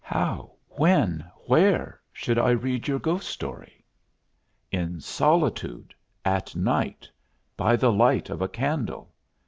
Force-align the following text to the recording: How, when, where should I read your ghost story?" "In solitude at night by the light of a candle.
How, 0.03 0.53
when, 0.69 1.29
where 1.45 2.01
should 2.11 2.39
I 2.39 2.49
read 2.49 2.87
your 2.87 2.97
ghost 2.97 3.29
story?" 3.29 3.85
"In 4.71 4.99
solitude 4.99 5.93
at 6.25 6.55
night 6.55 7.07
by 7.55 7.75
the 7.75 7.91
light 7.91 8.31
of 8.31 8.41
a 8.41 8.47
candle. 8.49 9.13